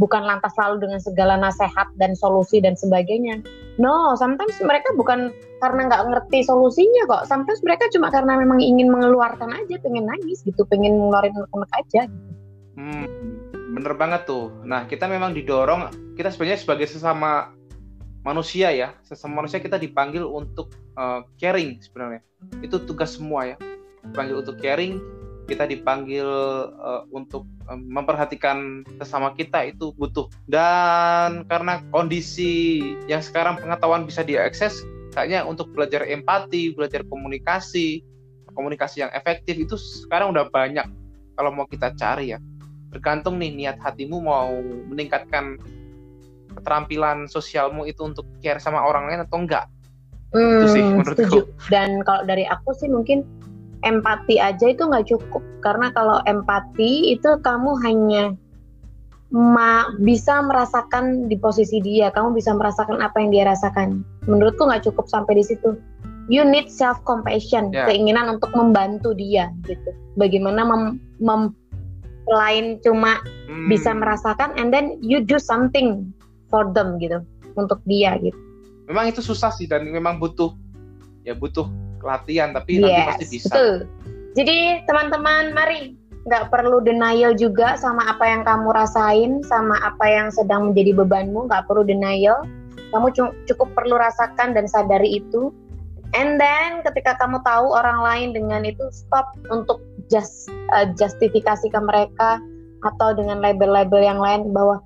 bukan 0.00 0.24
lantas 0.24 0.54
selalu 0.56 0.88
dengan 0.88 1.00
segala 1.02 1.34
nasihat 1.36 1.90
dan 1.98 2.14
solusi 2.16 2.62
dan 2.62 2.78
sebagainya. 2.78 3.42
No, 3.76 4.14
sometimes 4.16 4.56
mereka 4.62 4.94
bukan 4.96 5.34
karena 5.60 5.90
nggak 5.90 6.02
ngerti 6.08 6.46
solusinya 6.46 7.06
kok. 7.10 7.22
Sometimes 7.28 7.60
mereka 7.66 7.90
cuma 7.92 8.08
karena 8.08 8.38
memang 8.38 8.62
ingin 8.62 8.88
mengeluarkan 8.88 9.52
aja, 9.52 9.76
pengen 9.82 10.08
nangis 10.08 10.40
gitu, 10.46 10.62
pengen 10.70 10.96
ngeluarin 10.96 11.34
unek-unek 11.34 11.72
aja. 11.74 12.02
Gitu. 12.08 12.30
Hmm, 12.72 13.06
bener 13.76 13.94
banget 13.98 14.24
tuh. 14.24 14.48
Nah, 14.64 14.88
kita 14.88 15.04
memang 15.06 15.36
didorong, 15.36 15.92
kita 16.16 16.32
sebenarnya 16.32 16.60
sebagai 16.60 16.88
sesama 16.88 17.52
manusia 18.22 18.70
ya. 18.74 18.94
Sesama 19.06 19.44
manusia 19.44 19.58
kita 19.58 19.76
dipanggil 19.78 20.26
untuk 20.26 20.74
uh, 20.98 21.26
caring 21.38 21.78
sebenarnya. 21.82 22.22
Itu 22.62 22.82
tugas 22.82 23.18
semua 23.18 23.54
ya. 23.54 23.56
Dipanggil 24.02 24.42
untuk 24.42 24.58
caring 24.58 24.98
kita 25.50 25.66
dipanggil 25.66 26.24
uh, 26.78 27.02
untuk 27.10 27.44
um, 27.66 27.82
memperhatikan 27.90 28.86
sesama 29.02 29.34
kita 29.34 29.66
itu 29.66 29.90
butuh. 29.98 30.30
Dan 30.46 31.44
karena 31.50 31.82
kondisi 31.90 32.80
yang 33.10 33.20
sekarang 33.20 33.58
pengetahuan 33.58 34.06
bisa 34.06 34.22
diakses 34.22 34.86
kayaknya 35.12 35.44
untuk 35.44 35.68
belajar 35.76 36.08
empati 36.08 36.72
belajar 36.72 37.04
komunikasi 37.04 38.00
komunikasi 38.56 39.04
yang 39.04 39.12
efektif 39.12 39.58
itu 39.58 39.74
sekarang 39.76 40.32
udah 40.32 40.48
banyak. 40.48 40.86
Kalau 41.36 41.50
mau 41.50 41.66
kita 41.66 41.92
cari 41.96 42.36
ya. 42.36 42.38
Tergantung 42.92 43.40
nih 43.40 43.50
niat 43.56 43.80
hatimu 43.80 44.20
mau 44.20 44.52
meningkatkan 44.92 45.56
keterampilan 46.56 47.26
sosialmu 47.28 47.88
itu 47.88 48.04
untuk 48.04 48.28
care 48.44 48.60
sama 48.60 48.80
orang 48.80 49.08
lain 49.08 49.24
atau 49.24 49.36
enggak? 49.40 49.66
Hmm, 50.32 50.64
itu 50.64 50.66
sih 50.72 50.82
menurutku. 50.82 51.28
setuju. 51.28 51.40
dan 51.68 52.00
kalau 52.08 52.24
dari 52.24 52.48
aku 52.48 52.72
sih 52.72 52.88
mungkin 52.88 53.24
empati 53.84 54.40
aja 54.40 54.72
itu 54.72 54.82
nggak 54.82 55.12
cukup. 55.12 55.42
Karena 55.60 55.92
kalau 55.92 56.22
empati 56.24 57.12
itu 57.12 57.36
kamu 57.44 57.70
hanya 57.84 58.24
ma 59.32 59.88
bisa 60.00 60.40
merasakan 60.44 61.28
di 61.28 61.36
posisi 61.36 61.82
dia. 61.84 62.08
Kamu 62.08 62.32
bisa 62.32 62.56
merasakan 62.56 63.04
apa 63.04 63.20
yang 63.20 63.30
dia 63.32 63.44
rasakan. 63.44 64.06
Menurutku 64.24 64.64
nggak 64.64 64.88
cukup 64.88 65.06
sampai 65.10 65.36
di 65.40 65.44
situ. 65.44 65.76
You 66.30 66.46
need 66.46 66.70
self 66.70 67.02
compassion 67.02 67.74
yeah. 67.74 67.90
keinginan 67.90 68.30
untuk 68.30 68.54
membantu 68.54 69.12
dia 69.12 69.50
gitu. 69.66 69.90
Bagaimana 70.16 70.62
mem, 70.62 71.02
mem 71.18 71.52
selain 72.30 72.78
cuma 72.86 73.18
hmm. 73.50 73.66
bisa 73.66 73.90
merasakan 73.90 74.54
and 74.54 74.70
then 74.70 74.94
you 75.02 75.18
do 75.18 75.42
something 75.42 76.14
for 76.52 76.68
them 76.76 77.00
gitu 77.00 77.24
untuk 77.56 77.80
dia 77.88 78.20
gitu. 78.20 78.36
Memang 78.92 79.08
itu 79.08 79.24
susah 79.24 79.48
sih 79.48 79.64
dan 79.64 79.88
memang 79.88 80.20
butuh 80.20 80.52
ya 81.24 81.32
butuh 81.32 81.64
latihan 82.04 82.52
tapi 82.52 82.76
yes, 82.76 82.84
nanti 82.84 83.02
pasti 83.08 83.26
bisa. 83.30 83.48
betul. 83.48 83.74
jadi 84.36 84.56
teman-teman 84.84 85.56
mari. 85.56 85.96
Nggak 86.22 86.54
perlu 86.54 86.78
denial 86.78 87.34
juga 87.34 87.74
sama 87.74 88.06
apa 88.06 88.22
yang 88.22 88.46
kamu 88.46 88.70
rasain 88.70 89.42
sama 89.42 89.74
apa 89.82 90.06
yang 90.06 90.30
sedang 90.30 90.70
menjadi 90.70 91.02
bebanmu. 91.02 91.50
Nggak 91.50 91.66
perlu 91.66 91.82
denial. 91.82 92.46
Kamu 92.94 93.10
cukup 93.50 93.68
perlu 93.74 93.98
rasakan 93.98 94.54
dan 94.54 94.70
sadari 94.70 95.18
itu. 95.18 95.50
And 96.14 96.38
then 96.38 96.86
ketika 96.86 97.18
kamu 97.18 97.42
tahu 97.42 97.74
orang 97.74 98.06
lain 98.06 98.28
dengan 98.38 98.62
itu 98.62 98.86
stop 98.94 99.34
untuk 99.50 99.82
just 100.14 100.46
uh, 100.70 100.86
justifikasi 100.94 101.66
ke 101.66 101.80
mereka 101.82 102.38
atau 102.86 103.18
dengan 103.18 103.42
label-label 103.42 103.98
yang 103.98 104.22
lain 104.22 104.54
bahwa 104.54 104.78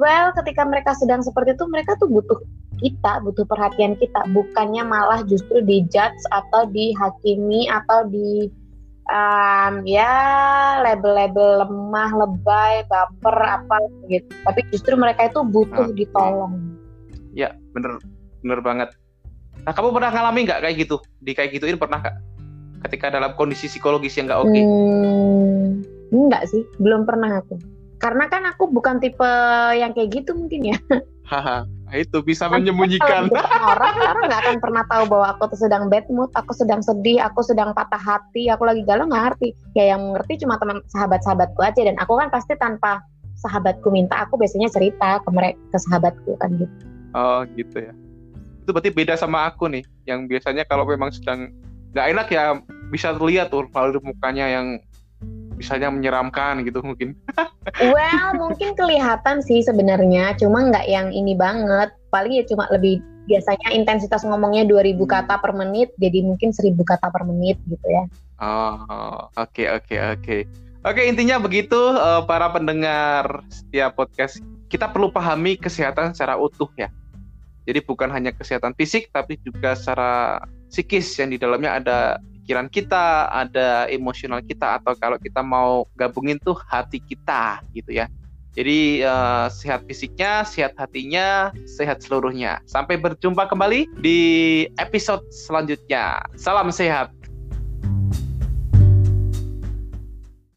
well 0.00 0.32
ketika 0.36 0.62
mereka 0.64 0.96
sedang 0.96 1.20
seperti 1.20 1.56
itu 1.56 1.64
mereka 1.68 1.96
tuh 2.00 2.08
butuh 2.08 2.38
kita 2.82 3.22
butuh 3.22 3.46
perhatian 3.46 3.94
kita. 3.96 4.26
Bukannya 4.34 4.82
malah 4.82 5.22
justru 5.30 5.62
dijudge 5.62 6.22
atau 6.34 6.66
dihakimi 6.66 7.70
atau 7.70 8.10
di 8.10 8.50
um, 9.06 9.74
ya 9.86 10.12
label-label 10.82 11.62
lemah 11.62 12.10
lebay 12.10 12.82
baper 12.90 13.36
apa 13.38 13.78
gitu. 14.10 14.26
Tapi 14.42 14.60
justru 14.74 14.98
mereka 14.98 15.30
itu 15.30 15.40
butuh 15.46 15.94
okay. 15.94 16.04
ditolong. 16.04 16.58
Ya 17.32 17.54
bener 17.72 18.02
bener 18.42 18.60
banget. 18.60 18.90
Nah 19.62 19.70
kamu 19.70 19.94
pernah 19.94 20.10
ngalami 20.10 20.50
nggak 20.50 20.60
kayak 20.66 20.76
gitu? 20.82 20.96
Di 21.22 21.32
kayak 21.38 21.54
gituin 21.54 21.78
pernah 21.78 22.02
kak 22.02 22.18
ketika 22.90 23.14
dalam 23.14 23.38
kondisi 23.38 23.70
psikologis 23.70 24.18
yang 24.18 24.26
nggak 24.26 24.42
oke? 24.42 24.50
Okay? 24.50 24.62
hmm, 24.66 25.66
enggak 26.10 26.42
sih. 26.50 26.66
Belum 26.82 27.06
pernah 27.06 27.38
aku 27.38 27.71
karena 28.02 28.26
kan 28.26 28.42
aku 28.50 28.66
bukan 28.66 28.98
tipe 28.98 29.30
yang 29.78 29.94
kayak 29.94 30.10
gitu 30.10 30.34
mungkin 30.34 30.74
ya. 30.74 30.78
Haha, 31.22 31.64
itu 31.94 32.18
bisa 32.20 32.50
menyembunyikan. 32.50 33.30
orang 33.62 33.94
orang 33.94 34.24
nggak 34.26 34.42
akan 34.42 34.58
pernah 34.58 34.82
tahu 34.90 35.06
bahwa 35.06 35.26
aku 35.38 35.54
tuh 35.54 35.60
sedang 35.64 35.86
bad 35.86 36.04
mood, 36.10 36.28
aku 36.34 36.50
sedang 36.50 36.82
sedih, 36.82 37.22
aku 37.22 37.46
sedang 37.46 37.70
patah 37.72 38.02
hati, 38.02 38.50
aku 38.50 38.66
lagi 38.66 38.82
galau 38.82 39.06
nggak 39.06 39.22
ngerti. 39.32 39.54
Ya 39.78 39.94
yang 39.94 40.18
ngerti 40.18 40.42
cuma 40.42 40.58
teman 40.58 40.82
sahabat-sahabatku 40.90 41.62
aja 41.62 41.80
dan 41.86 41.94
aku 42.02 42.18
kan 42.18 42.28
pasti 42.28 42.58
tanpa 42.58 43.06
sahabatku 43.38 43.86
minta, 43.94 44.18
aku 44.26 44.34
biasanya 44.34 44.66
cerita 44.68 45.22
ke 45.22 45.30
mereka 45.30 45.58
ke 45.70 45.78
sahabatku 45.78 46.34
kan 46.42 46.50
gitu. 46.58 46.74
Oh 47.14 47.46
gitu 47.54 47.86
ya. 47.86 47.94
Itu 48.66 48.74
berarti 48.74 48.90
beda 48.90 49.14
sama 49.14 49.46
aku 49.46 49.70
nih, 49.70 49.86
yang 50.10 50.26
biasanya 50.26 50.66
kalau 50.66 50.82
memang 50.82 51.14
sedang 51.14 51.54
nggak 51.94 52.06
enak 52.18 52.26
ya 52.34 52.58
bisa 52.90 53.14
terlihat 53.14 53.54
tuh 53.54 53.70
melalui 53.70 54.02
mukanya 54.02 54.50
yang 54.50 54.66
misalnya 55.62 55.94
menyeramkan 55.94 56.66
gitu 56.66 56.82
mungkin. 56.82 57.14
well, 57.94 58.28
mungkin 58.34 58.74
kelihatan 58.74 59.38
sih 59.40 59.62
sebenarnya, 59.62 60.34
cuma 60.36 60.66
nggak 60.66 60.90
yang 60.90 61.14
ini 61.14 61.38
banget. 61.38 61.94
Paling 62.10 62.34
ya 62.34 62.44
cuma 62.44 62.66
lebih 62.74 62.98
biasanya 63.30 63.70
intensitas 63.70 64.26
ngomongnya 64.26 64.66
2000 64.66 64.98
hmm. 64.98 65.06
kata 65.06 65.38
per 65.38 65.54
menit, 65.54 65.94
jadi 66.02 66.26
mungkin 66.26 66.50
1000 66.50 66.74
kata 66.82 67.06
per 67.14 67.22
menit 67.22 67.56
gitu 67.70 67.86
ya. 67.86 68.04
Oh, 68.42 69.30
oke 69.38 69.64
oke 69.70 69.96
oke. 70.18 70.38
Oke, 70.82 71.06
intinya 71.06 71.38
begitu 71.38 71.78
uh, 71.78 72.26
para 72.26 72.50
pendengar 72.50 73.46
setiap 73.46 73.94
podcast. 73.94 74.42
Kita 74.66 74.90
perlu 74.90 75.14
pahami 75.14 75.54
kesehatan 75.54 76.10
secara 76.10 76.34
utuh 76.34 76.66
ya. 76.74 76.90
Jadi 77.62 77.78
bukan 77.86 78.10
hanya 78.10 78.34
kesehatan 78.34 78.74
fisik 78.74 79.14
tapi 79.14 79.38
juga 79.46 79.78
secara 79.78 80.42
psikis 80.66 81.14
yang 81.22 81.30
di 81.30 81.38
dalamnya 81.38 81.78
ada 81.78 81.98
pikiran 82.42 82.66
kita, 82.66 83.30
ada 83.30 83.86
emosional 83.86 84.42
kita 84.42 84.82
atau 84.82 84.98
kalau 84.98 85.16
kita 85.16 85.40
mau 85.40 85.86
gabungin 85.94 86.36
tuh 86.42 86.58
hati 86.66 86.98
kita 86.98 87.62
gitu 87.70 87.94
ya. 87.94 88.10
Jadi 88.52 89.00
uh, 89.00 89.48
sehat 89.48 89.88
fisiknya, 89.88 90.44
sehat 90.44 90.76
hatinya, 90.76 91.48
sehat 91.64 92.04
seluruhnya. 92.04 92.60
Sampai 92.68 93.00
berjumpa 93.00 93.48
kembali 93.48 93.88
di 94.04 94.20
episode 94.76 95.24
selanjutnya. 95.32 96.20
Salam 96.36 96.68
sehat. 96.68 97.21